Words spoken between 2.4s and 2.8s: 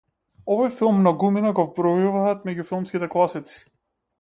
меѓу